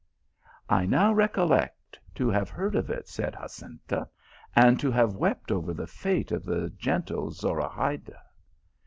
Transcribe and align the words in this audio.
"I 0.79 0.87
now 0.87 1.13
recollect 1.13 1.99
to 2.15 2.27
have 2.29 2.49
heard 2.49 2.73
of 2.75 2.89
it," 2.89 3.07
said 3.07 3.33
Jacinta" 3.39 4.09
and 4.55 4.79
to 4.79 4.89
have 4.89 5.15
wept 5.15 5.51
over 5.51 5.75
the 5.75 5.85
fate 5.85 6.31
of 6.31 6.43
the 6.43 6.71
gentle 6.71 7.29
Zora 7.29 7.69
hayda." 7.69 8.17